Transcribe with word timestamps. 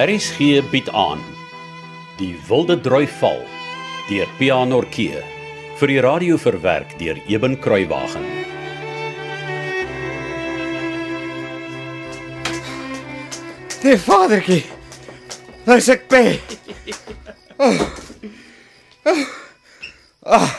RSG 0.00 0.62
bied 0.70 0.86
aan 0.96 1.20
Die 2.16 2.32
Wilde 2.48 2.78
Droi 2.80 3.04
Val 3.18 3.42
deur 4.08 4.30
Pianorkee 4.38 5.20
vir 5.76 5.90
die 5.92 5.98
radio 6.00 6.38
verwerk 6.40 6.94
deur 6.96 7.20
Eben 7.28 7.58
Kruiwagen. 7.60 8.24
Nee, 13.84 14.00
vadertjie. 14.00 14.64
Dis 15.68 15.92
ek 15.92 16.08
pe. 16.08 16.24
Oh. 17.60 17.84
Oh. 19.04 19.22
Oh. 20.24 20.50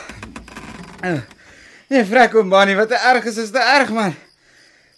Nee, 1.90 2.06
vrek 2.06 2.38
ou 2.38 2.46
manie, 2.46 2.78
wat 2.78 2.94
'n 2.94 3.06
erg 3.10 3.26
is, 3.26 3.42
is 3.42 3.50
te 3.50 3.58
erg 3.58 3.90
man. 3.90 4.14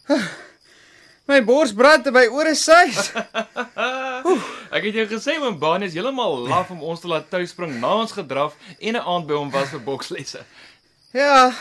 Oh. 0.08 0.24
My 1.32 1.40
bors 1.40 1.72
brand 1.72 2.06
en 2.06 2.12
my 2.12 2.26
ore 2.28 2.54
suis. 2.54 3.08
Ek 4.74 4.86
het 4.88 4.96
jou 4.96 5.04
gesê 5.10 5.36
oom 5.36 5.58
Baan 5.60 5.84
is 5.84 5.94
heeltemal 5.94 6.46
laf 6.48 6.70
om 6.72 6.82
ons 6.82 7.00
te 7.00 7.08
laat 7.10 7.26
tuispring 7.30 7.76
na 7.80 7.92
ons 8.00 8.12
gedraf 8.12 8.56
en 8.80 8.96
'n 8.96 9.04
aand 9.12 9.26
by 9.26 9.34
hom 9.34 9.50
was 9.50 9.68
vir 9.68 9.80
bokslesse. 9.84 10.40
Ja. 11.12 11.52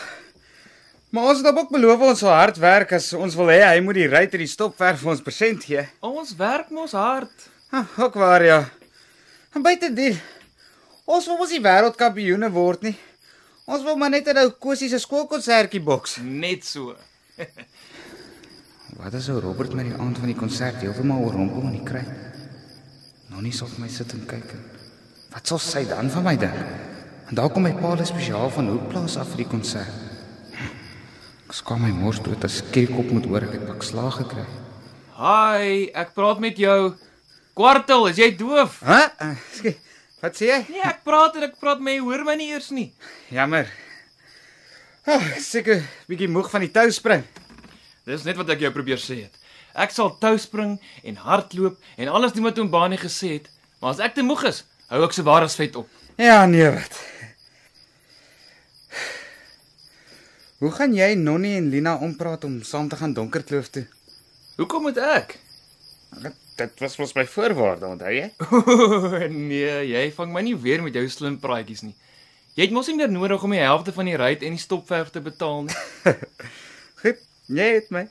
Maar 1.10 1.28
ons 1.30 1.38
het 1.38 1.46
ook 1.46 1.70
beloof 1.70 2.00
ons 2.00 2.18
sal 2.18 2.32
hard 2.32 2.56
werk 2.56 2.92
as 2.92 3.12
ons 3.12 3.34
wil 3.34 3.46
hê 3.46 3.60
hy 3.62 3.80
moet 3.80 3.94
die 3.94 4.08
ruiter 4.08 4.38
die 4.38 4.50
stopverf 4.50 5.00
vir 5.00 5.10
ons 5.10 5.22
persent 5.22 5.64
gee. 5.64 5.84
Ons 6.00 6.34
werk 6.36 6.70
mos 6.70 6.92
hard. 6.92 7.50
Ha, 7.70 7.86
ook 7.98 8.14
waar 8.14 8.42
ja. 8.42 8.68
En 9.54 9.62
buitendien 9.62 10.18
ons 11.04 11.26
wil 11.26 11.36
mos 11.36 11.50
nie 11.50 11.62
wêreldkampioene 11.62 12.50
word 12.50 12.82
nie. 12.82 12.96
Ons 13.66 13.82
wil 13.82 13.96
maar 13.96 14.10
net 14.10 14.26
'n 14.26 14.38
ou 14.38 14.50
Kosie 14.50 14.88
se 14.88 14.98
skoolkonsertjie 14.98 15.80
boks. 15.80 16.16
Net 16.22 16.64
so. 16.64 16.96
Wat 18.98 19.14
as 19.14 19.28
ou 19.28 19.40
Robert 19.40 19.74
met 19.74 19.84
die 19.84 19.98
aand 19.98 20.18
van 20.18 20.26
die 20.26 20.38
konsert 20.38 20.80
heeltemal 20.80 21.22
oor 21.22 21.32
hom 21.32 21.50
kom 21.50 21.66
in 21.66 21.78
die 21.78 21.84
kry? 21.84 22.04
Nou 23.34 23.42
nie 23.42 23.50
sal 23.50 23.66
my 23.82 23.88
sit 23.90 24.12
en 24.14 24.20
kyk. 24.30 24.52
en 24.54 24.60
Wat 25.34 25.50
sal 25.50 25.58
sy 25.58 25.80
dan 25.90 26.06
van 26.14 26.22
my 26.22 26.36
dink? 26.38 26.54
En 27.26 27.34
daar 27.34 27.48
kom 27.50 27.64
my 27.66 27.72
pa 27.74 27.90
al 27.90 28.04
spesiaal 28.06 28.46
van 28.54 28.68
Hoekplaas 28.70 29.16
af 29.18 29.32
vir 29.32 29.42
die 29.42 29.48
konsert. 29.50 29.90
Ek 31.48 31.56
skaam 31.58 31.82
my 31.82 31.90
mors 31.90 32.20
dood 32.22 32.46
as 32.46 32.60
Skriekop 32.60 33.10
moet 33.10 33.26
hoor 33.26 33.42
ek 33.48 33.56
het 33.56 33.66
pak 33.66 33.82
slaag 33.82 34.20
gekry. 34.20 34.44
Hi, 35.18 35.90
ek 35.98 36.14
praat 36.14 36.38
met 36.46 36.62
jou. 36.62 36.94
Kwartel, 37.58 38.06
is 38.12 38.22
jy 38.22 38.30
doof? 38.38 38.78
Hæ? 38.86 39.00
Uh, 39.18 39.34
skie, 39.58 39.74
wat 40.22 40.38
sê 40.38 40.52
jy? 40.52 40.62
Nee, 40.70 40.86
ek 40.86 41.02
praat 41.06 41.34
en 41.40 41.48
ek 41.48 41.58
praat 41.58 41.82
met 41.82 41.98
jy 41.98 42.06
hoor 42.06 42.22
my 42.30 42.38
nie 42.38 42.52
eers 42.54 42.70
nie. 42.70 42.92
Jammer. 43.34 43.66
Oh, 45.10 45.26
seker 45.42 45.82
bietjie 46.06 46.30
moeg 46.30 46.54
van 46.54 46.62
die 46.62 46.70
tou 46.74 46.86
spring. 46.94 47.26
Dis 48.06 48.22
net 48.30 48.38
wat 48.38 48.54
ek 48.54 48.62
jou 48.68 48.70
probeer 48.78 49.02
sê 49.02 49.24
het. 49.26 49.43
Ek 49.74 49.90
sal 49.90 50.12
tou 50.22 50.36
spring 50.38 50.76
en 51.02 51.16
hardloop 51.18 51.80
en 51.98 52.08
alles 52.14 52.32
doen 52.32 52.46
wat 52.46 52.58
oom 52.62 52.70
Baan 52.70 52.94
gesê 52.98 53.38
het, 53.38 53.50
maar 53.80 53.96
as 53.96 54.02
ek 54.04 54.14
te 54.14 54.22
moeg 54.22 54.44
is, 54.46 54.62
hou 54.92 55.02
ek 55.02 55.16
se 55.16 55.24
ware 55.26 55.48
vet 55.50 55.76
op. 55.76 55.88
Ja, 56.16 56.46
nee 56.46 56.70
wat. 56.70 57.00
Hoe 60.62 60.70
gaan 60.72 60.94
jy 60.94 61.10
Nonnie 61.18 61.56
en 61.58 61.72
Lina 61.72 61.96
ompraat 61.98 62.44
om 62.46 62.62
saam 62.62 62.86
te 62.88 62.96
gaan 62.96 63.12
Donkerkloof 63.12 63.68
toe? 63.74 63.82
Hoekom 64.56 64.86
moet 64.86 65.00
ek? 65.02 65.34
Dit, 66.22 66.38
dit 66.56 66.80
was 66.80 66.94
mos 67.02 67.12
my 67.18 67.26
voorwaarde, 67.26 67.90
onthou 67.90 68.14
jy? 68.14 68.30
nee, 69.50 69.74
jy 69.90 70.04
vang 70.14 70.30
my 70.32 70.44
nie 70.46 70.54
weer 70.54 70.84
met 70.86 70.94
jou 70.94 71.02
slim 71.10 71.40
praatjies 71.42 71.82
nie. 71.82 71.96
Jy 72.54 72.68
het 72.68 72.74
mos 72.76 72.86
nie 72.86 72.94
meer 73.00 73.10
nodig 73.10 73.42
om 73.42 73.50
die 73.50 73.64
helfte 73.64 73.92
van 73.96 74.06
die 74.06 74.14
ry 74.16 74.30
en 74.38 74.54
die 74.54 74.62
stopverf 74.62 75.10
te 75.10 75.20
betaal 75.24 75.66
nie. 75.66 75.78
Goed, 77.02 77.26
jy 77.50 77.68
het 77.80 77.90
my. 77.90 78.06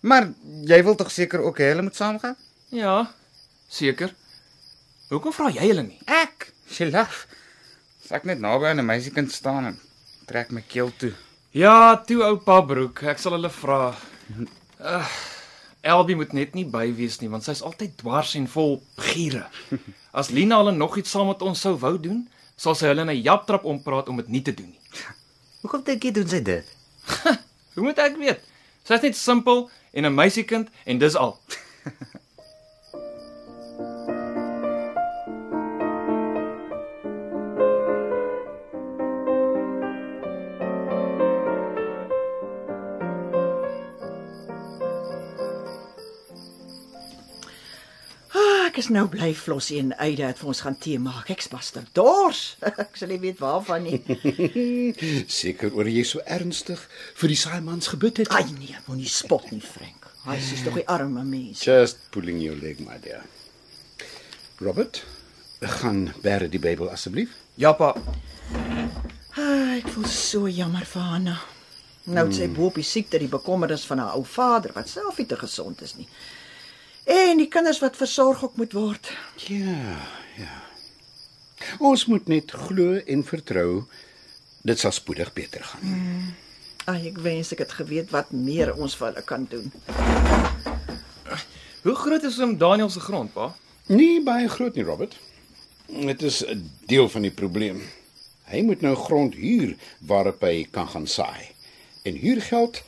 Maar 0.00 0.30
jy 0.64 0.78
wil 0.84 0.96
tog 0.96 1.10
seker 1.12 1.42
ook 1.44 1.58
hê 1.60 1.72
hulle 1.72 1.84
moet 1.84 1.96
saamgaan? 1.96 2.36
Ja, 2.72 3.10
seker. 3.68 4.14
Hoekom 5.10 5.34
vra 5.34 5.50
jy 5.52 5.66
hulle 5.68 5.84
nie? 5.84 5.98
Ek, 6.06 6.48
sy 6.70 6.88
laf. 6.90 7.26
As 8.04 8.14
ek 8.16 8.24
net 8.24 8.40
naby 8.40 8.70
aan 8.70 8.80
'n 8.80 8.86
meisiekind 8.86 9.32
staan 9.32 9.66
en 9.66 9.80
trek 10.26 10.50
my 10.50 10.62
keel 10.62 10.92
toe. 10.96 11.12
Ja, 11.52 11.96
toe 12.06 12.22
oupa 12.22 12.60
broek, 12.62 13.02
ek 13.02 13.18
sal 13.18 13.32
hulle 13.32 13.50
vra. 13.50 13.96
Uh, 14.80 15.06
Elbie 15.82 16.16
moet 16.16 16.32
net 16.32 16.54
nie 16.54 16.64
by 16.64 16.86
wees 16.94 17.20
nie 17.20 17.28
want 17.28 17.44
sy's 17.44 17.62
altyd 17.62 17.96
dwars 17.98 18.34
en 18.38 18.46
vol 18.48 18.82
giere. 18.96 19.46
As 20.18 20.30
Lina 20.30 20.56
hulle 20.60 20.72
nog 20.72 20.96
iets 20.96 21.10
saam 21.10 21.26
met 21.26 21.42
ons 21.42 21.60
sou 21.60 21.74
wou 21.80 21.96
doen, 21.98 22.28
sal 22.56 22.74
sy 22.74 22.86
hulle 22.86 23.02
in 23.02 23.10
'n 23.10 23.22
japtrap 23.22 23.64
ompraat 23.64 24.08
om 24.08 24.16
dit 24.16 24.28
nie 24.28 24.42
te 24.42 24.54
doen 24.54 24.70
nie. 24.70 24.80
Hoekom 25.62 25.82
dink 25.84 26.04
jy 26.04 26.12
doen 26.12 26.28
sy 26.28 26.40
dit? 26.40 26.66
Hoe 27.74 27.82
moet 27.84 27.98
ek 27.98 28.16
weet? 28.16 28.40
Sy's 28.84 29.02
net 29.02 29.16
simpel 29.16 29.68
en 29.90 30.04
'n 30.04 30.14
meisiekind 30.14 30.68
en 30.84 30.98
dis 30.98 31.16
al. 31.16 31.38
Is 48.80 48.88
nou 48.88 49.04
bly 49.12 49.34
Flossie 49.36 49.78
en 49.82 49.92
Eide 50.00 50.24
het 50.30 50.38
vir 50.40 50.50
ons 50.52 50.62
gaan 50.64 50.76
tee 50.80 50.98
maak. 51.02 51.28
Ek's 51.32 51.50
baster 51.52 51.84
dors. 51.96 52.56
ek 52.84 52.96
sal 52.96 53.12
nie 53.12 53.20
weet 53.20 53.40
waarvan 53.42 53.84
nie. 53.84 54.00
Seker 55.40 55.74
oor 55.76 55.88
jy 55.90 56.04
so 56.08 56.22
ernstig 56.24 56.80
vir 57.20 57.32
die 57.32 57.38
saaimans 57.38 57.90
gebid 57.92 58.22
het. 58.22 58.32
Ai 58.32 58.46
nee, 58.54 58.76
moenie 58.86 59.10
spot 59.10 59.50
nie, 59.52 59.60
Frank. 59.60 60.08
Hy 60.24 60.36
is 60.40 60.64
tog 60.64 60.76
die 60.80 60.86
arme 60.88 61.24
mens. 61.24 61.64
Just 61.64 62.00
pulling 62.14 62.40
your 62.40 62.56
leg, 62.60 62.80
my 62.84 62.96
dear. 63.04 63.24
Robert, 64.60 65.02
gaan 65.80 66.10
bære 66.24 66.48
die 66.52 66.60
Bybel 66.60 66.90
asseblief. 66.92 67.36
Ja 67.60 67.72
pa. 67.76 67.94
Ah, 69.36 69.76
ek 69.76 69.88
voel 69.92 70.08
so 70.12 70.48
jammer 70.48 70.88
vir 70.88 71.08
Hanna. 71.12 71.38
Nou 72.10 72.26
het 72.26 72.36
sy 72.36 72.48
boop 72.52 72.80
die 72.80 72.86
siekte, 72.86 73.20
die 73.20 73.30
bekommernis 73.30 73.84
van 73.88 74.00
haar 74.02 74.16
ou 74.16 74.24
vader 74.24 74.72
wat 74.76 74.88
self 74.88 75.20
nie 75.20 75.28
te 75.28 75.36
gesond 75.40 75.84
is 75.84 75.98
nie. 76.00 76.08
En 77.04 77.36
die 77.36 77.48
kinders 77.48 77.78
wat 77.78 77.96
versorg 77.96 78.44
ook 78.44 78.56
moet 78.56 78.72
word. 78.72 79.12
Ja, 79.36 80.00
ja. 80.36 80.56
Ons 81.78 82.06
moet 82.06 82.26
net 82.26 82.50
glo 82.50 82.96
en 83.06 83.24
vertrou 83.24 83.84
dit 84.62 84.78
sal 84.78 84.92
spoedig 84.92 85.32
beter 85.32 85.64
gaan. 85.64 86.34
Ai, 86.84 87.06
ek 87.08 87.20
wens 87.22 87.52
ek 87.52 87.64
het 87.64 87.72
geweet 87.72 88.10
wat 88.10 88.32
meer 88.32 88.72
ons 88.74 88.96
vir 88.96 89.10
hulle 89.10 89.24
kan 89.24 89.46
doen. 89.50 89.72
Hoe 91.82 91.94
groot 91.96 92.24
is 92.28 92.38
oom 92.40 92.58
Daniel 92.60 92.90
se 92.92 93.00
grond, 93.00 93.32
pa? 93.32 93.54
Nie 93.88 94.20
baie 94.24 94.48
groot 94.48 94.76
nie, 94.76 94.84
Robert. 94.84 95.16
Dit 95.86 96.22
is 96.22 96.44
'n 96.44 96.70
deel 96.86 97.08
van 97.08 97.22
die 97.22 97.30
probleem. 97.30 97.82
Hy 98.44 98.62
moet 98.62 98.80
nou 98.80 98.94
grond 98.94 99.34
huur 99.34 99.76
waarop 99.98 100.40
hy 100.40 100.66
kan 100.70 100.88
gaan 100.88 101.06
saai. 101.06 101.54
En 102.02 102.14
huurgeld 102.14 102.82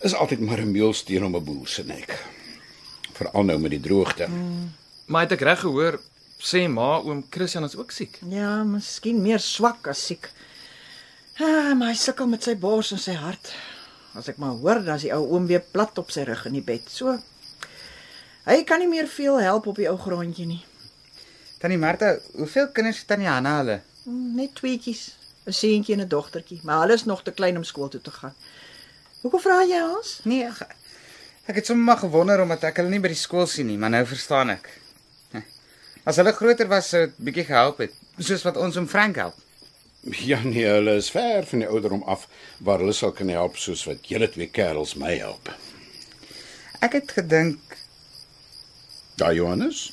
is 0.00 0.14
altyd 0.14 0.40
maar 0.40 0.60
'n 0.60 0.72
meulsteen 0.72 1.24
om 1.24 1.36
'n 1.36 1.44
boer 1.44 1.68
se 1.68 1.84
nek. 1.84 2.24
Veral 3.18 3.44
nou 3.48 3.58
met 3.58 3.70
die 3.74 3.80
droogte. 3.82 4.28
Maar 5.08 5.26
het 5.26 5.32
ek 5.38 5.40
reg 5.48 5.60
gehoor 5.64 5.98
sê 6.38 6.66
ma 6.70 6.98
oom 7.02 7.24
Christian 7.34 7.64
is 7.66 7.74
ook 7.76 7.90
siek. 7.94 8.20
Ja, 8.30 8.62
miskien 8.64 9.18
meer 9.22 9.40
swak 9.42 9.88
as 9.90 10.04
siek. 10.06 10.28
Ah, 11.38 11.72
maar 11.78 11.88
hy 11.92 11.96
sukkel 11.98 12.26
met 12.30 12.46
sy 12.46 12.54
bors 12.58 12.92
en 12.94 12.98
sy 13.02 13.14
hart. 13.18 13.50
As 14.18 14.28
ek 14.30 14.38
maar 14.42 14.54
hoor 14.62 14.80
dan 14.84 14.96
is 14.98 15.06
die 15.06 15.12
ou 15.14 15.24
oom 15.34 15.46
weer 15.50 15.62
plat 15.74 15.98
op 15.98 16.10
sy 16.14 16.22
rug 16.28 16.46
in 16.50 16.56
die 16.58 16.64
bed. 16.66 16.86
So 16.90 17.16
hy 18.48 18.62
kan 18.64 18.80
nie 18.82 18.88
meer 18.90 19.06
veel 19.10 19.40
help 19.42 19.66
op 19.70 19.76
die 19.82 19.88
ou 19.90 19.96
grondjie 20.00 20.46
nie. 20.46 20.62
Tannie 21.58 21.78
Martha, 21.78 22.14
hoeveel 22.38 22.68
kinders 22.74 23.00
het 23.02 23.08
Tannie 23.10 23.26
Hanna 23.28 23.56
hulle? 23.58 23.80
Hmm, 24.04 24.36
Net 24.38 24.54
tweetjies, 24.54 25.16
'n 25.46 25.52
seentjie 25.52 25.94
en 25.94 26.00
'n 26.04 26.08
dogtertjie, 26.08 26.60
maar 26.62 26.80
hulle 26.82 26.94
is 26.94 27.04
nog 27.04 27.22
te 27.22 27.32
klein 27.32 27.56
om 27.56 27.64
skool 27.64 27.88
toe 27.88 28.00
te 28.00 28.10
gaan. 28.10 28.34
Hoekom 29.22 29.40
vra 29.40 29.62
jy 29.66 29.82
ons? 29.96 30.20
Nee, 30.24 30.46
ek, 31.48 31.56
het 31.60 31.66
sommer 31.66 31.96
gewonder 31.96 32.42
omdat 32.44 32.68
ek 32.70 32.82
hulle 32.82 32.92
nie 32.92 33.02
by 33.02 33.10
die 33.12 33.18
skool 33.18 33.48
sien 33.48 33.66
nie, 33.70 33.78
maar 33.80 33.92
nou 33.94 34.04
verstaan 34.06 34.54
ek. 34.58 34.68
As 36.08 36.16
hulle 36.16 36.32
groter 36.32 36.68
was, 36.70 36.86
sou 36.88 37.02
dit 37.04 37.16
bietjie 37.20 37.44
gehelp 37.50 37.82
het, 37.84 37.96
soos 38.16 38.44
wat 38.46 38.56
ons 38.56 38.78
om 38.80 38.86
Frank 38.88 39.18
help. 39.20 39.36
Ja 40.24 40.38
nee, 40.44 40.64
hulle 40.64 40.94
is 40.96 41.10
ver 41.12 41.44
van 41.50 41.64
die 41.64 41.68
ouderdom 41.68 42.04
af 42.08 42.28
waar 42.64 42.80
hulle 42.80 42.94
sal 42.96 43.12
kan 43.12 43.28
help 43.34 43.58
soos 43.60 43.82
wat 43.88 44.06
julle 44.08 44.28
twee 44.30 44.48
kerels 44.48 44.94
my 44.96 45.16
help. 45.18 45.50
Ek 46.80 46.94
het 47.00 47.12
gedink 47.18 47.76
Daai 49.18 49.34
Johannes? 49.40 49.88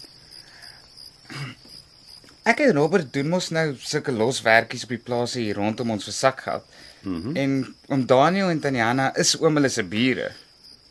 ek 2.45 2.61
en 2.61 2.75
Robert 2.77 3.09
doen 3.13 3.31
mos 3.33 3.49
nou 3.49 3.71
sulke 3.81 4.13
loswerkies 4.13 4.85
op 4.85 4.93
die 4.93 5.01
plase 5.01 5.41
hier 5.41 5.57
rondom 5.57 5.95
ons 5.97 6.05
vir 6.05 6.13
sakgeld. 6.13 6.63
Mm 7.01 7.21
-hmm. 7.21 7.35
En 7.35 7.75
om 7.87 8.05
Daniel 8.05 8.49
en 8.49 8.59
Tanyana 8.59 9.15
is 9.15 9.35
oom 9.41 9.55
hulle 9.57 9.69
se 9.69 9.83
bure. 9.83 10.31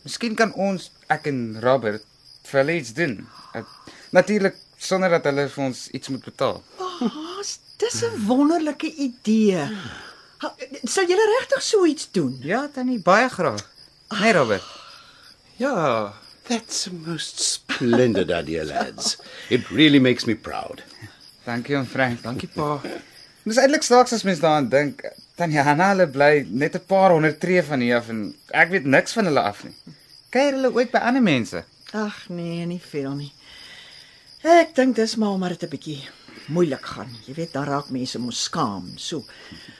Miskien 0.05 0.35
kan 0.37 0.53
ons 0.55 0.91
ek 1.12 1.27
en 1.31 1.41
Robert 1.65 2.05
vir 2.51 2.61
hulle 2.61 2.77
iets 2.81 2.93
doen. 2.97 3.19
Natuurlik 4.15 4.56
sonder 4.79 5.11
dat 5.17 5.25
hulle 5.31 5.47
vir 5.49 5.65
ons 5.65 5.85
iets 5.97 6.12
moet 6.12 6.25
betaal. 6.25 6.62
Oh, 6.79 7.41
dis 7.81 8.03
'n 8.05 8.27
wonderlike 8.27 8.91
idee. 8.97 9.65
Sal 10.85 11.09
julle 11.09 11.27
regtig 11.41 11.62
so 11.62 11.87
iets 11.87 12.11
doen? 12.12 12.37
Ja, 12.43 12.69
tannie, 12.69 12.99
baie 12.99 13.29
graag. 13.29 13.65
Nee, 14.21 14.33
Robert. 14.33 14.62
Ja, 15.56 16.12
That's 16.45 16.87
a 16.87 16.91
most 16.93 17.39
splendid 17.41 18.31
idea, 18.31 18.65
lads. 18.65 19.17
It 19.49 19.71
really 19.71 19.99
makes 19.99 20.27
me 20.27 20.35
proud. 20.35 20.83
Dankie 21.47 21.77
oom 21.77 21.87
Frank. 21.89 22.21
Dankie 22.23 22.49
pa. 22.53 22.81
Dis 23.45 23.57
eintlik 23.61 23.85
snaaks 23.85 24.12
as 24.12 24.25
mens 24.29 24.43
daaraan 24.45 24.69
dink. 24.69 25.00
Tanyana 25.35 25.89
hulle 25.91 26.07
bly 26.15 26.47
net 26.63 26.77
'n 26.79 26.87
paar 26.87 27.11
honderd 27.11 27.41
tree 27.41 27.63
van 27.63 27.81
hier 27.81 27.97
af 27.97 28.09
en 28.09 28.35
ek 28.53 28.69
weet 28.71 28.85
niks 28.87 29.13
van 29.13 29.27
hulle 29.27 29.43
af 29.43 29.65
nie. 29.65 29.75
Kyk 30.31 30.55
hulle 30.55 30.71
ooit 30.71 30.93
by 30.93 30.99
ander 30.99 31.23
mense? 31.23 31.65
Ag 31.93 32.29
nee, 32.29 32.67
nie 32.67 32.81
veel 32.81 33.15
nie. 33.15 33.33
Ek 34.43 34.75
dink 34.77 34.95
dis 34.97 35.17
maar 35.17 35.35
omdat 35.35 35.59
dit 35.59 35.63
'n 35.65 35.73
bietjie 35.75 36.03
moeilik 36.47 36.87
gaan. 36.87 37.11
Jy 37.27 37.35
weet, 37.35 37.53
daar 37.53 37.67
raak 37.67 37.91
mense 37.91 38.19
mos 38.19 38.43
skaam. 38.43 38.93
So 38.97 39.25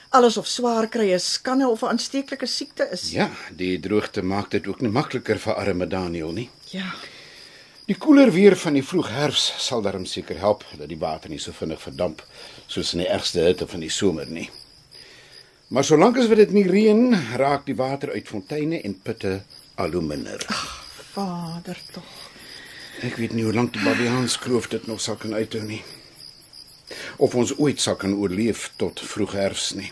alles 0.09 0.37
of 0.37 0.47
swaar 0.47 0.87
kry 0.87 1.13
is 1.13 1.33
skande 1.33 1.67
of 1.67 1.83
'n 1.83 1.87
aansteeklike 1.87 2.45
siekte 2.45 2.89
is. 2.91 3.11
Ja, 3.11 3.29
die 3.51 3.79
droogte 3.79 4.21
maak 4.21 4.51
dit 4.51 4.67
ook 4.67 4.81
nie 4.81 4.91
makliker 4.91 5.39
vir 5.39 5.55
arme 5.55 5.87
Daniel 5.87 6.31
nie. 6.31 6.49
Ja. 6.71 6.93
Die 7.85 7.95
koeler 7.95 8.31
weer 8.31 8.55
van 8.57 8.73
die 8.73 8.83
vroegherfs 8.83 9.53
sal 9.57 9.81
darm 9.81 10.05
seker 10.05 10.37
help 10.37 10.65
dat 10.77 10.89
die 10.89 10.99
water 10.99 11.29
nie 11.29 11.39
so 11.39 11.51
vinnig 11.51 11.81
verdamp 11.81 12.23
soos 12.67 12.93
in 12.93 12.99
die 12.99 13.09
ergste 13.09 13.39
hitte 13.39 13.67
van 13.67 13.79
die 13.79 13.89
somer 13.89 14.25
nie. 14.27 14.49
Maar 15.67 15.83
solank 15.83 16.17
as 16.17 16.27
wat 16.29 16.37
dit 16.37 16.51
nie 16.51 16.67
reën, 16.67 17.15
raak 17.41 17.65
die 17.65 17.75
water 17.75 18.11
uit 18.11 18.27
fonteine 18.27 18.81
en 18.81 18.99
putte 19.01 19.41
al 19.75 19.91
hoe 19.91 20.01
minder. 20.01 20.45
Vader 21.15 21.79
tog. 21.91 22.11
Ek 23.03 23.17
weet 23.19 23.33
nie 23.33 23.43
hoe 23.43 23.53
lank 23.53 23.73
die 23.73 23.83
Babiaanskloof 23.83 24.67
dit 24.71 24.85
nog 24.87 25.01
sal 25.01 25.17
kan 25.19 25.33
uithou 25.33 25.63
nie. 25.65 25.81
Of 27.17 27.35
ons 27.35 27.55
ooit 27.57 27.81
sal 27.81 27.97
kan 27.99 28.13
oorleef 28.13 28.69
tot 28.77 29.01
vroegherfs 29.01 29.73
nie. 29.75 29.89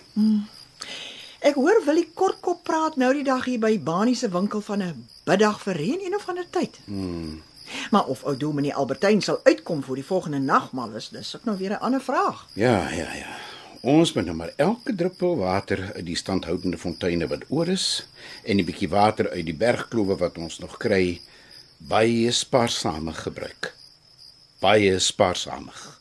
Ek 1.44 1.58
hoor 1.60 1.82
Willie 1.86 2.08
Kortkop 2.14 2.62
praat 2.64 2.96
nou 2.96 3.10
die 3.18 3.26
dag 3.28 3.44
hier 3.50 3.60
by 3.60 3.74
Banie 3.82 4.16
se 4.16 4.30
winkel 4.30 4.62
van 4.62 4.84
'n 4.84 5.08
biddag 5.26 5.60
vir 5.62 5.76
reën 5.76 6.06
een 6.06 6.16
of 6.16 6.30
ander 6.30 6.46
tyd. 6.50 6.80
Hmm. 6.86 7.42
Maar 7.92 8.06
of 8.06 8.24
ou 8.24 8.38
Dominee 8.38 8.74
Albertyn 8.74 9.22
sal 9.22 9.40
uitkom 9.44 9.84
vir 9.84 9.96
die 9.96 10.06
volgende 10.06 10.40
nagmaal 10.40 10.96
is 10.96 11.10
dis 11.10 11.36
ook 11.36 11.44
nou 11.44 11.58
weer 11.58 11.72
'n 11.72 11.82
ander 11.82 12.02
vraag. 12.02 12.48
Ja, 12.54 12.90
ja, 12.90 13.14
ja. 13.14 13.36
Ons 13.84 14.14
moet 14.16 14.24
nou 14.24 14.36
maar 14.40 14.54
elke 14.64 14.94
druppel 14.96 15.34
water 15.38 15.82
uit 15.96 16.06
die 16.08 16.16
standhoudende 16.16 16.78
fonteine 16.80 17.28
wat 17.28 17.42
oor 17.52 17.68
is 17.68 18.06
en 18.48 18.56
die 18.56 18.64
bietjie 18.64 18.88
water 18.88 19.28
uit 19.34 19.44
die 19.50 19.56
bergklowe 19.60 20.16
wat 20.22 20.38
ons 20.40 20.62
nog 20.64 20.78
kry 20.80 21.20
baie 21.92 22.32
spaarsamig 22.32 23.20
gebruik. 23.26 23.74
Baie 24.64 24.96
spaarsamig. 25.04 25.93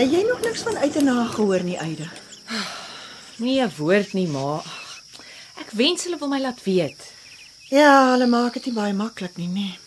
Het 0.00 0.12
jy 0.12 0.22
nog 0.24 0.40
niks 0.40 0.62
van 0.64 0.78
uit 0.78 0.94
en 0.96 1.04
na 1.04 1.24
gehoor 1.28 1.60
nie, 1.62 1.76
Eide? 1.76 2.06
Nee 3.36 3.60
'n 3.60 3.72
woord 3.76 4.12
nie, 4.12 4.28
ma. 4.28 4.62
Ek 5.60 5.70
wens 5.70 6.04
hulle 6.04 6.18
wil 6.18 6.28
my 6.28 6.40
laat 6.40 6.62
weet. 6.62 7.12
Ja, 7.68 8.10
hulle 8.10 8.26
maak 8.26 8.52
dit 8.52 8.64
nie 8.64 8.74
baie 8.74 8.92
maklik 8.92 9.36
nie, 9.36 9.48
nee. 9.48 9.78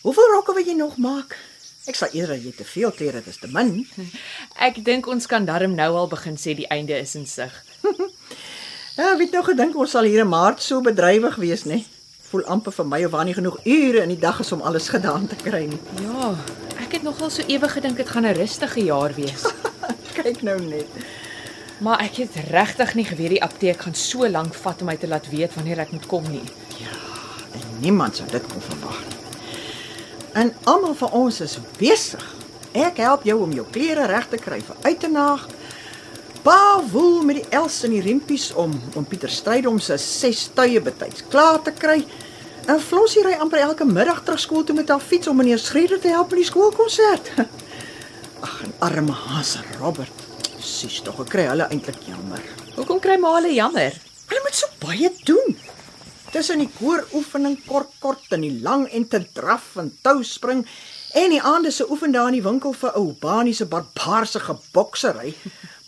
Hoeveel 0.00 0.32
rokke 0.32 0.54
wil 0.54 0.64
jy 0.64 0.72
nog 0.72 0.96
maak? 0.96 1.36
Ek 1.84 1.94
sal 1.94 2.08
eerder 2.12 2.36
jy 2.36 2.52
te 2.56 2.64
veel 2.64 2.90
klere 2.90 3.22
dis 3.24 3.36
te 3.36 3.46
min. 3.46 3.88
Ek 4.68 4.84
dink 4.84 5.06
ons 5.06 5.26
kan 5.26 5.44
darm 5.44 5.74
nou 5.74 5.96
al 5.96 6.08
begin 6.08 6.36
sê 6.36 6.54
die 6.54 6.68
einde 6.68 6.98
is 6.98 7.14
in 7.14 7.26
sig. 7.26 7.52
Ja, 8.96 9.16
weet 9.16 9.32
nou 9.32 9.44
gedink 9.44 9.76
ons 9.76 9.90
sal 9.90 10.04
hier 10.04 10.20
in 10.20 10.28
Maart 10.28 10.62
so 10.62 10.80
bedrywig 10.80 11.36
wees, 11.36 11.64
nê? 11.64 11.84
Voel 12.30 12.44
amper 12.44 12.72
vir 12.72 12.84
my 12.84 13.04
of 13.04 13.10
waar 13.10 13.24
nie 13.24 13.34
genoeg 13.34 13.60
ure 13.64 14.02
in 14.02 14.08
die 14.08 14.20
dag 14.20 14.40
is 14.40 14.52
om 14.52 14.60
alles 14.60 14.88
gedaan 14.88 15.26
te 15.26 15.36
kry 15.36 15.64
nie. 15.66 15.80
Ja, 16.02 16.36
ek 16.82 16.98
het 16.98 17.02
nogal 17.02 17.30
so 17.30 17.42
ewig 17.46 17.72
gedink 17.72 17.96
dit 17.96 18.08
gaan 18.08 18.26
'n 18.26 18.34
rustige 18.34 18.84
jaar 18.84 19.14
wees. 19.14 19.44
Kyk 20.20 20.42
nou 20.42 20.60
net. 20.60 20.88
Maar 21.80 22.00
ek 22.00 22.16
het 22.24 22.34
regtig 22.50 22.94
nie 22.94 23.04
geweet 23.04 23.30
die 23.36 23.42
apteek 23.42 23.80
gaan 23.80 23.94
so 23.94 24.28
lank 24.28 24.54
vat 24.54 24.80
om 24.80 24.86
my 24.86 24.96
te 24.96 25.08
laat 25.08 25.28
weet 25.28 25.54
wanneer 25.54 25.78
ek 25.78 25.92
moet 25.92 26.06
kom 26.06 26.24
nie. 26.30 26.44
En 27.52 27.62
niemand 27.80 28.16
sou 28.16 28.28
dit 28.30 28.46
kon 28.52 28.60
verwag 28.60 29.00
nie. 29.08 29.20
En 30.32 30.52
almal 30.64 30.94
van 30.94 31.10
ons 31.10 31.40
is 31.40 31.58
besig. 31.78 32.22
Ek 32.72 33.00
help 33.02 33.24
jou 33.26 33.40
om 33.42 33.52
jou 33.52 33.66
klere 33.70 34.06
reg 34.06 34.28
te 34.28 34.38
kry 34.38 34.60
vir 34.62 34.76
uitenaag. 34.82 35.48
Pa 36.44 36.80
woel 36.92 37.22
met 37.26 37.40
die 37.40 37.56
els 37.58 37.82
en 37.84 37.96
die 37.96 38.04
riempies 38.04 38.52
om 38.54 38.76
om 38.94 39.04
Pieter 39.04 39.32
Strydom 39.32 39.80
se 39.82 39.98
ses 39.98 40.46
tye 40.54 40.80
betyds 40.80 41.24
klaar 41.28 41.58
te 41.64 41.72
kry. 41.72 42.04
En 42.70 42.78
Flossie 42.78 43.22
ry 43.26 43.32
amper 43.42 43.58
elke 43.64 43.82
middag 43.82 44.20
terug 44.22 44.38
skool 44.38 44.62
toe 44.62 44.74
met 44.78 44.90
haar 44.92 45.02
fiets 45.02 45.26
om 45.26 45.40
meneer 45.40 45.58
Schreder 45.58 45.98
te 45.98 46.10
help 46.12 46.30
met 46.30 46.38
die 46.38 46.46
skoolkonsert. 46.46 47.30
Ag, 48.46 48.58
arme 48.86 49.14
Hans 49.24 49.56
en 49.58 49.72
Robert. 49.80 50.20
Sis 50.62 51.00
tog, 51.02 51.18
ek 51.24 51.32
kry 51.32 51.48
hulle 51.48 51.66
eintlik 51.66 51.98
jammer. 52.06 52.44
Hoekom 52.76 53.00
kry 53.02 53.16
ma 53.18 53.32
hulle 53.40 53.50
jammer? 53.56 53.96
Hulle 54.30 54.42
moet 54.44 54.58
so 54.58 54.70
baie 54.84 55.10
doen. 55.26 55.56
Tussen 56.30 56.62
die 56.62 56.68
kooroefening 56.76 57.56
kort 57.66 57.96
kort 57.98 58.36
en 58.36 58.46
die 58.46 58.52
lang 58.62 58.84
en 58.94 59.08
te 59.10 59.18
draf 59.34 59.72
en 59.82 59.90
touspring 60.06 60.62
en 61.18 61.34
die 61.34 61.40
aande 61.42 61.72
se 61.74 61.88
oefen 61.90 62.14
daar 62.14 62.30
in 62.30 62.38
die 62.38 62.44
winkel 62.44 62.76
vir 62.84 62.94
ou 63.00 63.08
Banie 63.18 63.56
se 63.56 63.66
barbaarse 63.66 64.44
geboksery, 64.44 65.34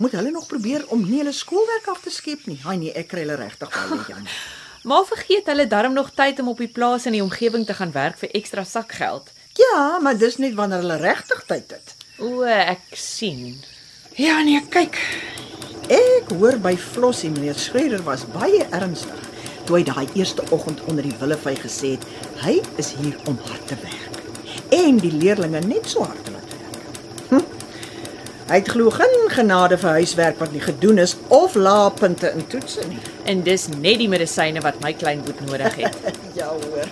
moet 0.02 0.18
hulle 0.18 0.34
nog 0.34 0.50
probeer 0.50 0.88
om 0.90 1.06
nie 1.06 1.22
hulle 1.22 1.36
skoolwerk 1.36 1.86
af 1.94 2.02
te 2.02 2.10
skep 2.10 2.50
nie. 2.50 2.58
Haai 2.66 2.80
nee, 2.80 2.96
ek 2.98 3.12
kry 3.14 3.22
hulle 3.22 3.38
regtig 3.38 3.70
baie 3.70 4.02
jammer. 4.16 4.42
Ma 4.82 5.02
vergeet 5.06 5.46
hulle 5.46 5.66
darm 5.70 5.92
nog 5.94 6.10
tyd 6.14 6.40
om 6.42 6.48
op 6.52 6.58
die 6.58 6.70
plaas 6.70 7.06
in 7.06 7.14
die 7.16 7.22
omgewing 7.22 7.66
te 7.66 7.74
gaan 7.78 7.92
werk 7.94 8.18
vir 8.18 8.32
ekstra 8.34 8.64
sakgeld. 8.64 9.30
Ja, 9.58 9.98
maar 10.02 10.18
dis 10.18 10.40
net 10.42 10.56
wanneer 10.58 10.82
hulle 10.82 10.96
regtig 11.02 11.44
tyd 11.46 11.70
het. 11.76 11.94
O, 12.18 12.42
ek 12.42 12.96
sien. 12.98 13.60
Ja 14.18 14.40
nee, 14.42 14.60
kyk. 14.68 14.98
Ek 15.92 16.32
hoor 16.34 16.58
by 16.62 16.74
Flossie 16.76 17.30
meneer 17.30 17.58
Schreder 17.58 18.02
was 18.06 18.26
baie 18.34 18.66
ernstig 18.70 19.30
toe 19.66 19.78
hy 19.78 19.84
daai 19.86 20.08
eerste 20.18 20.42
oggend 20.50 20.82
onder 20.90 21.06
die 21.06 21.14
willevy 21.20 21.54
gesê 21.62 21.94
het 21.94 22.06
hy 22.42 22.58
is 22.82 22.90
hier 22.98 23.14
om 23.30 23.38
hard 23.46 23.66
te 23.70 23.78
werk 23.84 24.18
en 24.74 24.98
die 24.98 25.12
leerdlinge 25.14 25.62
net 25.68 25.86
so 25.86 26.02
hard 26.02 26.24
te? 26.26 26.41
Hy 28.48 28.58
het 28.58 28.68
glo 28.74 28.90
geen 28.90 29.28
genade 29.32 29.78
vir 29.78 29.98
huiswerk 30.00 30.40
wat 30.42 30.52
nie 30.52 30.62
gedoen 30.62 30.98
is 30.98 31.14
of 31.32 31.54
laapunte 31.54 32.32
in 32.34 32.46
toetse 32.50 32.82
nie. 32.88 32.98
En 33.24 33.42
dis 33.46 33.68
net 33.72 34.00
die 34.02 34.08
medisyne 34.10 34.60
wat 34.64 34.80
my 34.82 34.92
kleinboet 34.92 35.40
nodig 35.46 35.78
het. 35.84 35.98
Ja 36.38 36.48
hoor. 36.48 36.88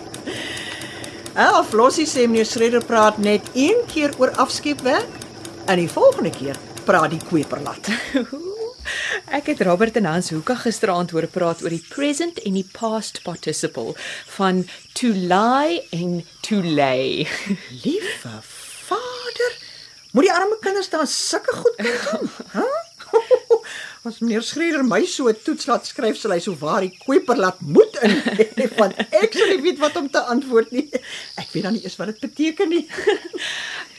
Ah, 1.34 1.62
Flossie 1.64 2.06
sê 2.06 2.26
meneer 2.28 2.46
Schreder 2.46 2.84
praat 2.84 3.18
net 3.18 3.46
een 3.54 3.78
keer 3.88 4.12
oor 4.18 4.34
afskeepwerk 4.36 5.08
en 5.66 5.80
die 5.80 5.88
volgende 5.90 6.30
keer 6.34 6.58
praat 6.84 7.14
die 7.14 7.22
kweperlat. 7.24 7.90
Ek 9.38 9.46
het 9.52 9.60
Robert 9.62 9.96
en 9.96 10.08
Hans 10.10 10.30
Hoeka 10.34 10.56
gisteraand 10.58 11.12
hoor 11.14 11.28
praat 11.30 11.62
oor 11.62 11.72
die 11.72 11.84
present 11.88 12.40
en 12.42 12.56
die 12.58 12.66
past 12.66 13.22
participle 13.22 13.94
van 14.36 14.64
to 14.98 15.12
lie 15.14 15.80
en 15.94 16.20
to 16.46 16.62
lay. 16.62 17.26
Liewe 17.84 18.16
moet 20.12 20.28
die 20.28 20.32
arme 20.34 20.58
kinders 20.60 20.90
dan 20.92 21.06
sulke 21.06 21.54
goed 21.56 21.76
kan 21.76 21.86
doen? 21.86 22.30
Hæ? 22.56 22.68
As 24.00 24.18
meneer 24.24 24.40
Schreder 24.40 24.82
my 24.86 25.04
so 25.04 25.28
'n 25.28 25.36
toets 25.44 25.66
laat 25.68 25.84
skryf, 25.86 26.16
sal 26.16 26.32
hy 26.32 26.40
so 26.40 26.54
waar 26.56 26.80
die 26.80 26.94
kweper 27.02 27.36
laat 27.36 27.60
moet 27.60 27.98
in, 28.00 28.14
want 28.80 28.96
ek 28.96 29.36
sal 29.36 29.52
nie 29.52 29.60
weet 29.66 29.80
wat 29.82 29.98
om 30.00 30.08
te 30.08 30.22
antwoord 30.34 30.72
nie. 30.72 30.88
Ek 31.36 31.52
weet 31.52 31.66
dan 31.68 31.76
nie 31.76 31.84
eens 31.84 31.98
wat 32.00 32.12
dit 32.14 32.22
beteken 32.24 32.72
nie. 32.72 32.86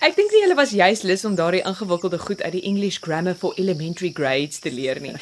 Ek 0.02 0.18
dink 0.18 0.34
nie 0.34 0.42
hulle 0.42 0.58
was 0.58 0.74
juis 0.74 1.06
lus 1.06 1.26
om 1.30 1.38
daardie 1.38 1.62
ingewikkelde 1.62 2.18
goed 2.18 2.42
uit 2.42 2.56
die 2.58 2.66
English 2.66 2.98
Grammar 3.06 3.38
for 3.38 3.54
Elementary 3.62 4.10
Grades 4.10 4.60
te 4.66 4.74
leer 4.74 4.98
nie. 5.04 5.14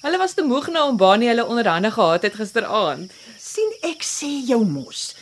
Hulle 0.00 0.20
was 0.20 0.36
te 0.36 0.44
moeg 0.44 0.70
nou 0.72 0.88
om 0.88 1.00
Banie 1.00 1.28
hulle 1.28 1.44
onderhande 1.44 1.92
gehad 1.92 2.24
het 2.24 2.40
gisteraand. 2.40 3.12
sien 3.36 3.70
ek 3.84 4.00
sê 4.02 4.28
jou 4.48 4.64
mos, 4.64 5.14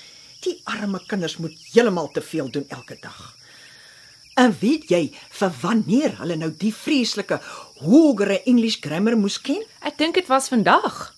die 0.47 0.61
arme 0.65 1.03
kinders 1.07 1.37
moet 1.43 1.59
heeltemal 1.75 2.11
te 2.15 2.23
veel 2.23 2.51
doen 2.51 2.67
elke 2.71 2.97
dag. 3.03 3.35
En 4.35 4.55
weet 4.61 4.89
jy 4.89 5.03
vir 5.13 5.51
wanneer 5.61 6.17
hulle 6.23 6.39
nou 6.41 6.51
die 6.57 6.73
vreeslike 6.73 7.41
hogere 7.85 8.41
English 8.49 8.81
grammar 8.81 9.17
moes 9.19 9.37
ken? 9.41 9.61
Ek 9.85 9.99
dink 10.01 10.17
dit 10.17 10.29
was 10.31 10.49
vandag. 10.49 11.11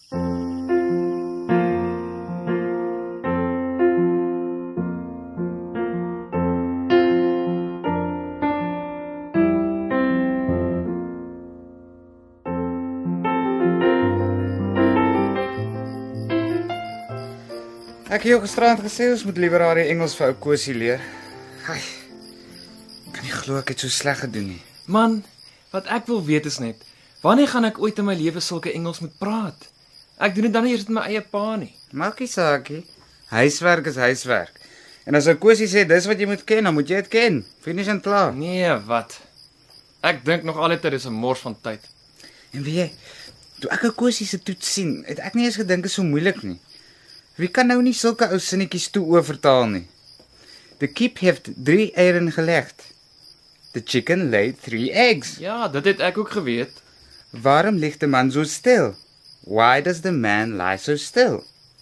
Ek 18.14 18.22
het 18.22 18.30
jou 18.30 18.40
gisterand 18.44 18.78
gesê 18.78 19.10
ons 19.10 19.24
moet 19.26 19.38
liewer 19.42 19.62
haar 19.64 19.80
die 19.80 19.90
Engels 19.90 20.14
vir 20.14 20.30
ou 20.30 20.38
Kosie 20.38 20.74
leer. 20.74 21.02
Ai. 21.66 22.03
Glo 23.44 23.58
ek 23.60 23.74
het 23.74 23.82
so 23.84 23.92
sleg 23.92 24.22
gedoen 24.24 24.46
nie. 24.54 24.60
Man, 24.88 25.18
wat 25.68 25.88
ek 25.92 26.06
wil 26.08 26.22
weet 26.24 26.46
is 26.48 26.56
net, 26.64 26.80
wanneer 27.20 27.50
gaan 27.52 27.68
ek 27.68 27.76
ooit 27.82 27.98
in 28.00 28.06
my 28.08 28.14
lewe 28.16 28.40
sulke 28.40 28.70
Engels 28.72 29.02
moet 29.04 29.18
praat? 29.20 29.66
Ek 30.16 30.32
doen 30.32 30.46
dit 30.46 30.54
dan 30.54 30.64
nie 30.64 30.72
eers 30.72 30.86
met 30.88 30.94
my 30.96 31.02
eie 31.10 31.20
pa 31.20 31.58
nie. 31.60 31.74
Maakie 31.92 32.28
saakie. 32.30 32.80
Huiswerk 33.28 33.90
is 33.92 34.00
huiswerk. 34.00 34.56
En 35.04 35.20
as 35.20 35.28
'n 35.28 35.36
kwessie 35.36 35.68
sê 35.68 35.84
dis 35.84 36.08
wat 36.08 36.18
jy 36.18 36.26
moet 36.26 36.44
ken, 36.44 36.64
dan 36.64 36.74
moet 36.74 36.88
jy 36.88 37.02
dit 37.02 37.08
ken. 37.08 37.44
Finish 37.60 37.88
en 37.88 38.00
klaar. 38.00 38.32
Nee, 38.32 38.70
wat? 38.88 39.20
Ek 40.00 40.24
dink 40.24 40.44
nog 40.44 40.56
altyd 40.56 40.82
dit 40.82 40.92
is 40.92 41.04
'n 41.04 41.12
mors 41.12 41.40
van 41.40 41.56
tyd. 41.60 41.84
En 42.52 42.62
weet 42.62 42.74
jy, 42.74 42.92
toe 43.60 43.70
ek 43.70 43.84
'n 43.84 43.94
kwessie 43.94 44.26
se 44.26 44.38
toets 44.42 44.72
sien, 44.72 45.04
het 45.06 45.18
ek 45.18 45.34
nie 45.34 45.44
eens 45.44 45.60
gedink 45.60 45.82
dit 45.82 45.90
is 45.90 45.94
so 45.94 46.02
moeilik 46.02 46.42
nie. 46.42 46.60
Wie 47.36 47.48
kan 47.48 47.66
nou 47.66 47.82
nie 47.82 47.92
sulke 47.92 48.24
ou 48.24 48.38
sinnetjies 48.38 48.88
toe 48.88 49.04
oorvertaal 49.04 49.66
nie? 49.66 49.86
The 50.78 50.86
kip 50.86 51.18
heeft 51.18 51.50
3 51.56 51.92
eieren 51.92 52.32
gelegd. 52.32 52.93
The 53.74 53.82
chicken 53.82 54.30
laid 54.30 54.62
3 54.62 54.92
eggs. 54.92 55.36
Ja, 55.42 55.68
dit 55.68 55.84
het 55.84 56.00
ek 56.00 56.18
ook 56.18 56.30
geweet. 56.30 56.82
Waarom 57.30 57.74
ligt 57.82 58.00
de 58.00 58.06
man 58.06 58.30
so 58.30 58.44
stil? 58.46 58.94
Why 59.50 59.82
does 59.82 60.00
the 60.00 60.12
man 60.12 60.56
lie 60.56 60.78
so 60.78 60.94
still? 60.96 61.40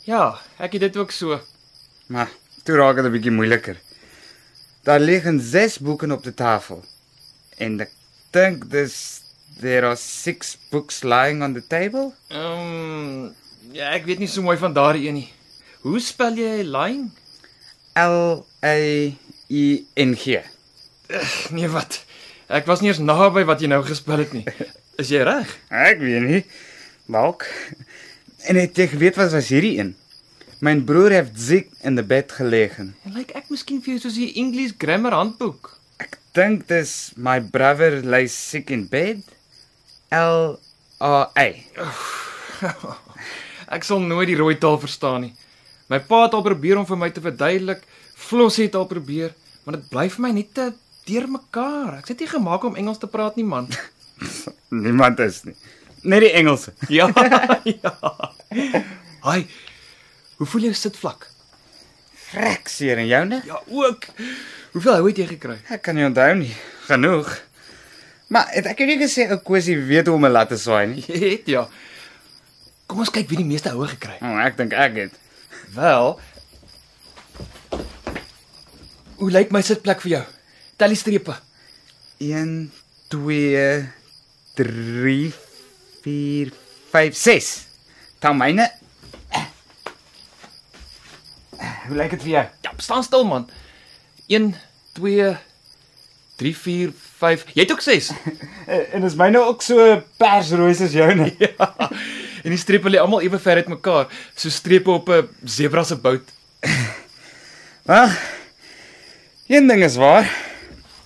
Ja, 0.08 0.38
ek 0.56 0.72
het 0.72 0.80
dit 0.80 0.96
ook 0.96 1.10
so. 1.12 1.36
Maar 2.08 2.30
toe 2.64 2.76
raak 2.76 2.96
dit 2.96 3.04
'n 3.04 3.12
bietjie 3.12 3.30
moeiliker. 3.30 3.76
Daar 4.82 5.00
liggen 5.00 5.40
6 5.40 5.78
boeke 5.78 6.12
op 6.12 6.22
de 6.22 6.34
tafel. 6.34 6.84
En 7.56 7.80
ek 7.80 7.90
dink 8.30 8.70
dis 8.70 9.20
there 9.60 9.86
are 9.86 9.96
6 9.96 10.58
books 10.70 11.02
lying 11.02 11.42
on 11.42 11.52
the 11.52 11.66
table. 11.66 12.12
Ehm 12.28 12.58
um, 12.58 13.34
ja, 13.72 13.92
ek 13.92 14.04
weet 14.04 14.18
nie 14.18 14.28
so 14.28 14.42
mooi 14.42 14.56
van 14.56 14.72
daardie 14.72 15.08
een 15.08 15.14
nie. 15.14 15.32
Hoe 15.80 16.00
spel 16.00 16.34
jy 16.34 16.62
lying? 16.64 17.10
L 17.94 18.46
A 18.64 18.76
I 19.48 19.86
N 19.94 20.16
G. 20.16 20.40
Nee, 21.50 21.68
wat? 21.68 22.02
Ek 22.52 22.66
was 22.68 22.82
nie 22.82 22.90
eens 22.92 23.00
naby 23.02 23.44
wat 23.48 23.60
jy 23.62 23.68
nou 23.72 23.80
gespel 23.86 24.22
het 24.24 24.32
nie. 24.36 24.44
Is 25.00 25.10
jy 25.12 25.22
reg? 25.26 25.50
Ek 25.72 26.00
weet 26.02 26.24
nie. 26.24 26.40
Dalk. 27.12 27.46
En 28.48 28.58
het 28.60 28.76
jy 28.76 28.88
geweet 28.92 29.18
wat 29.20 29.32
was 29.32 29.50
hierdie 29.52 29.78
een? 29.78 29.94
Mijn 30.62 30.84
broer 30.84 31.10
heeft 31.10 31.40
ziek 31.40 31.70
in 31.82 31.96
de 31.98 32.04
bed 32.06 32.32
gelegen. 32.32 32.92
En 33.04 33.16
lyk 33.16 33.32
ek 33.38 33.50
miskien 33.50 33.80
vir 33.82 33.96
jou 33.96 34.02
soos 34.04 34.18
die 34.18 34.30
English 34.38 34.76
grammar 34.78 35.16
handboek? 35.16 35.72
Ek 36.02 36.18
dink 36.36 36.68
dis 36.70 37.12
my 37.16 37.40
brother 37.42 37.98
lay 38.04 38.28
sick 38.30 38.70
in 38.70 38.86
bed. 38.90 39.24
L 40.14 40.58
A 41.02 41.30
A. 41.34 41.48
Ek 43.74 43.86
sal 43.88 44.04
nooit 44.04 44.28
die 44.30 44.38
rooi 44.38 44.54
taal 44.60 44.78
verstaan 44.78 45.26
nie. 45.26 45.32
My 45.90 45.98
pa 46.04 46.26
het 46.26 46.36
al 46.36 46.44
probeer 46.46 46.78
om 46.78 46.86
vir 46.86 47.00
my 47.00 47.10
te 47.10 47.24
verduidelik, 47.24 47.82
Flos 48.22 48.56
het 48.60 48.76
al 48.78 48.86
probeer, 48.86 49.32
maar 49.64 49.80
dit 49.80 49.88
bly 49.90 50.04
vir 50.12 50.22
my 50.22 50.30
net 50.36 50.52
te 50.54 50.68
deurmekaar. 51.08 51.98
Ek 51.98 52.06
sit 52.06 52.20
nie 52.20 52.28
gemaak 52.30 52.64
om 52.64 52.76
Engels 52.76 52.98
te 53.02 53.06
praat 53.10 53.36
nie, 53.36 53.44
man. 53.44 53.68
Niemand 54.84 55.18
is 55.20 55.42
nie. 55.44 55.54
Net 56.02 56.20
die 56.26 56.32
Engelse. 56.38 56.72
Ja, 56.98 57.08
ja. 57.64 57.92
Haai. 59.22 59.46
Hoe 60.38 60.46
voel 60.46 60.66
jy 60.68 60.72
sit 60.74 60.96
vlak? 60.98 61.28
Frek 62.32 62.68
seer 62.68 62.98
en 62.98 63.06
joune? 63.06 63.42
Ja, 63.46 63.60
ook. 63.68 64.06
Hoeveel 64.72 64.94
hou 64.96 65.06
het 65.06 65.18
jy 65.20 65.26
gekry? 65.36 65.58
Ek 65.70 65.82
kan 65.84 65.94
nie 65.94 66.06
onthou 66.06 66.30
nie. 66.40 66.52
Genoeg. 66.88 67.28
Maar 68.32 68.48
het 68.56 68.66
ek 68.72 68.78
jou 68.80 68.88
nie 68.88 68.98
gesê 68.98 69.28
'n 69.28 69.42
kwessie 69.44 69.76
weet 69.78 70.06
hoe 70.08 70.16
om 70.16 70.24
'n 70.26 70.32
lat 70.32 70.48
te 70.48 70.56
swaai 70.56 70.86
nie? 70.86 71.04
Jy 71.06 71.30
het 71.36 71.46
ja. 71.46 71.68
Kom 72.86 72.98
ons 72.98 73.10
kyk 73.10 73.28
wie 73.28 73.36
die 73.42 73.44
meeste 73.46 73.68
houe 73.70 73.86
gekry 73.88 74.16
het. 74.18 74.22
Oh, 74.22 74.38
ek 74.40 74.56
dink 74.56 74.72
ek 74.72 74.94
het. 74.96 75.12
Wel. 75.74 76.18
Hoe 79.16 79.30
lyk 79.30 79.52
my 79.52 79.62
sitplek 79.62 80.00
vir 80.00 80.10
jou? 80.10 80.24
Tel 80.76 80.94
die 80.94 80.98
strepe. 80.98 81.36
1 82.18 82.72
2 83.08 83.88
3 84.54 85.32
4 86.02 86.52
5 86.90 87.16
6. 87.16 87.50
Tel 88.18 88.34
myne. 88.38 88.68
Hoe 91.86 91.96
lyk 91.98 92.14
dit 92.14 92.22
vir 92.22 92.32
jou? 92.36 92.44
Ja, 92.66 92.74
staan 92.78 93.04
stil 93.04 93.24
man. 93.26 93.48
1 94.30 94.52
2 94.98 95.32
3 96.42 96.54
4 96.56 96.92
5. 97.18 97.44
Jy 97.54 97.64
het 97.64 97.72
ook 97.72 97.84
6. 97.84 98.12
En 98.94 99.02
is 99.02 99.16
myne 99.18 99.40
ook 99.42 99.62
so 99.62 100.02
persrooi 100.16 100.74
soos 100.78 100.94
joune? 100.94 101.26
ja. 101.42 101.66
En 102.42 102.50
die 102.54 102.60
strepe 102.60 102.90
lê 102.90 103.00
almal 103.02 103.24
ewe 103.26 103.38
ver 103.42 103.58
uitmekaar, 103.62 104.06
so 104.38 104.50
strepe 104.50 104.90
op 104.90 105.10
'n 105.10 105.28
sebra 105.44 105.82
se 105.84 105.96
bout. 105.96 106.30
Wel. 107.90 108.08
Een 109.46 109.66
ding 109.66 109.82
is 109.84 109.96
waar. 109.96 110.30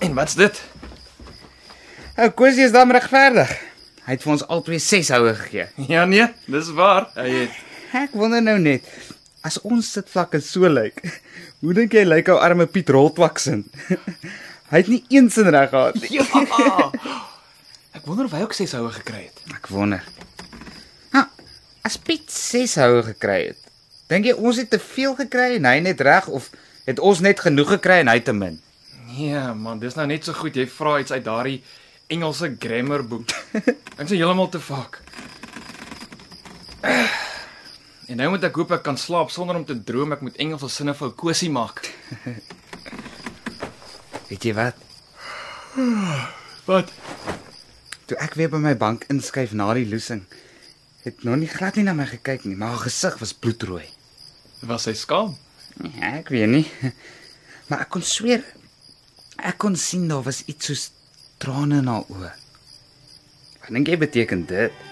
En 0.07 0.15
wat's 0.15 0.35
dit? 0.39 0.63
Ou 2.17 2.31
Kosie 2.31 2.63
is 2.65 2.73
dan 2.73 2.93
regverdig. 2.95 3.51
Hy 4.07 4.15
het 4.15 4.23
vir 4.23 4.33
ons 4.37 4.45
albei 4.55 4.79
6 4.79 5.09
houe 5.17 5.33
gegee. 5.35 5.65
Ja 5.91 6.05
nee, 6.07 6.29
dis 6.47 6.69
waar. 6.77 7.09
Hy 7.19 7.31
het 7.33 7.57
Ek 7.97 8.13
wonder 8.19 8.43
nou 8.43 8.57
net, 8.61 8.87
as 9.47 9.57
ons 9.67 9.89
sitvlakke 9.97 10.39
so 10.45 10.69
lyk, 10.69 10.99
hoe 11.63 11.75
dink 11.75 11.95
jy 11.97 12.03
lyk 12.05 12.29
ou 12.31 12.37
arme 12.43 12.67
Piet 12.71 12.91
Roltwaksin? 12.93 13.65
hy 14.71 14.83
het 14.83 14.91
nie 14.91 15.01
eens 15.15 15.39
sin 15.39 15.49
reg 15.55 15.71
gehad 15.73 15.99
nie. 16.03 16.19
Ja. 16.19 16.91
Ek 17.97 18.05
wonder 18.05 18.29
of 18.29 18.35
hy 18.37 18.43
ook 18.45 18.55
6 18.59 18.77
houe 18.77 18.93
gekry 18.99 19.25
het. 19.25 19.43
Ek 19.57 19.71
wonder. 19.73 20.05
Ha, 21.15 21.25
as 21.87 21.99
Piet 21.99 22.29
6 22.31 22.77
houe 22.83 23.03
gekry 23.09 23.41
het, 23.49 23.71
dink 24.13 24.29
jy 24.29 24.37
ons 24.37 24.61
het 24.61 24.71
te 24.71 24.83
veel 24.83 25.17
gekry 25.19 25.57
en 25.57 25.71
hy 25.71 25.79
net 25.89 26.05
reg 26.05 26.31
of 26.31 26.53
het 26.87 27.03
ons 27.03 27.25
net 27.25 27.43
genoeg 27.43 27.79
gekry 27.79 28.03
en 28.05 28.13
hy 28.13 28.21
te 28.23 28.37
min? 28.37 28.61
Nee 29.17 29.41
man, 29.57 29.81
dis 29.81 29.97
nou 29.97 30.05
net 30.09 30.27
so 30.27 30.37
goed 30.37 30.57
jy 30.57 30.67
vra 30.69 30.99
iets 31.01 31.15
uit 31.15 31.25
daardie 31.25 31.61
Engelse 32.13 32.53
grammar 32.61 33.03
boek. 33.09 33.33
Ek 33.99 34.07
sê 34.07 34.19
heeltemal 34.19 34.51
te 34.53 34.61
vaak. 34.63 35.01
En 38.07 38.21
nou 38.21 38.29
moet 38.31 38.45
ek 38.47 38.59
hoop 38.61 38.71
ek 38.77 38.85
kan 38.87 38.99
slaap 39.01 39.33
sonder 39.35 39.57
om 39.59 39.65
te 39.67 39.75
droom 39.89 40.15
ek 40.15 40.23
moet 40.23 40.37
Engelse 40.43 40.69
sinne 40.71 40.95
vir 40.95 41.15
Kosie 41.19 41.49
maak. 41.51 41.81
Weet 44.29 44.47
jy 44.47 44.53
wat? 44.55 44.79
Wat? 46.69 46.93
Toe 48.07 48.19
ek 48.23 48.37
weer 48.39 48.53
by 48.53 48.61
my 48.63 48.77
bank 48.79 49.09
inskuif 49.11 49.57
na 49.57 49.73
die 49.75 49.89
loosing, 49.91 50.23
het 51.03 51.25
nog 51.27 51.41
nie 51.41 51.51
glad 51.51 51.79
nie 51.79 51.87
na 51.89 51.97
my 51.99 52.07
gekyk 52.11 52.47
nie, 52.47 52.55
maar 52.59 52.77
haar 52.77 52.87
gesig 52.87 53.19
was 53.23 53.35
bloedrooi. 53.35 53.87
Was 54.67 54.87
hy 54.87 54.95
skaam? 54.99 55.35
Ja, 55.97 56.21
ek 56.21 56.31
weet 56.35 56.53
nie. 56.53 56.67
Maar 57.67 57.81
ek 57.83 57.89
kon 57.97 58.05
sweer 58.07 58.45
ek 59.37 59.59
kon 59.59 59.77
sien 59.77 60.09
daar 60.09 60.25
was 60.27 60.43
iets 60.47 60.71
soos 60.71 60.91
trane 61.39 61.81
in 61.83 61.91
haar 61.91 62.05
oë. 62.13 62.33
Wat 63.63 63.73
dink 63.75 63.89
jy 63.91 63.99
beteken 63.99 64.45
dit? 64.47 64.85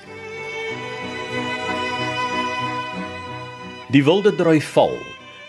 Die 3.95 4.03
Wilde 4.03 4.35
Drui 4.35 4.59
Val 4.75 4.97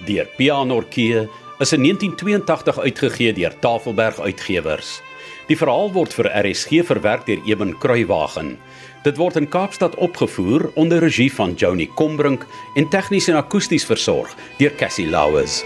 deur 0.06 0.28
Pianorkee 0.38 1.24
is 1.64 1.72
in 1.74 1.82
1982 1.82 2.80
uitgegee 2.80 3.34
deur 3.34 3.56
Tafelberg 3.60 4.20
Uitgewers. 4.20 5.00
Die 5.48 5.58
verhaal 5.58 5.92
word 5.96 6.14
vir 6.14 6.30
RSG 6.44 6.84
verwerk 6.86 7.26
deur 7.26 7.42
Eben 7.50 7.74
Kruiwagen. 7.80 8.56
Dit 9.06 9.18
word 9.22 9.40
in 9.42 9.50
Kaapstad 9.50 9.96
opgevoer 10.02 10.68
onder 10.76 11.00
regie 11.00 11.32
van 11.34 11.54
Joni 11.54 11.88
Combrink 11.96 12.46
en 12.76 12.90
tegnies 12.90 13.30
en 13.30 13.40
akoesties 13.42 13.86
versorg 13.86 14.34
deur 14.60 14.74
Cassie 14.78 15.10
Lauers. 15.10 15.64